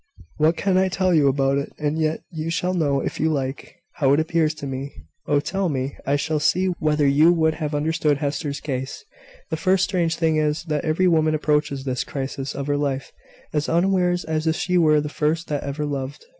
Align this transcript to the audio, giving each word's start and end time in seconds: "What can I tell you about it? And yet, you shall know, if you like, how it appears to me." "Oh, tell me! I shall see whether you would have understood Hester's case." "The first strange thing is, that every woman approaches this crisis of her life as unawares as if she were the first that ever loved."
"What 0.37 0.57
can 0.57 0.79
I 0.79 0.87
tell 0.89 1.13
you 1.13 1.27
about 1.27 1.59
it? 1.59 1.71
And 1.77 1.99
yet, 1.99 2.23
you 2.31 2.49
shall 2.49 2.73
know, 2.73 3.01
if 3.01 3.19
you 3.19 3.31
like, 3.31 3.75
how 3.97 4.13
it 4.13 4.19
appears 4.19 4.55
to 4.55 4.65
me." 4.65 4.91
"Oh, 5.27 5.39
tell 5.39 5.69
me! 5.69 5.95
I 6.07 6.15
shall 6.15 6.39
see 6.39 6.69
whether 6.79 7.05
you 7.05 7.31
would 7.31 7.53
have 7.61 7.75
understood 7.75 8.17
Hester's 8.17 8.59
case." 8.59 9.05
"The 9.51 9.57
first 9.57 9.83
strange 9.83 10.15
thing 10.15 10.37
is, 10.37 10.63
that 10.63 10.83
every 10.85 11.07
woman 11.07 11.35
approaches 11.35 11.83
this 11.83 12.03
crisis 12.03 12.55
of 12.55 12.65
her 12.65 12.77
life 12.77 13.11
as 13.53 13.69
unawares 13.69 14.23
as 14.25 14.47
if 14.47 14.55
she 14.55 14.75
were 14.75 15.01
the 15.01 15.07
first 15.07 15.49
that 15.49 15.61
ever 15.61 15.85
loved." 15.85 16.25